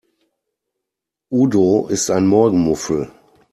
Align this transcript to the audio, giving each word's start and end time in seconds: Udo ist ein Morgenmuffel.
Udo 1.29 1.85
ist 1.89 2.09
ein 2.09 2.25
Morgenmuffel. 2.25 3.11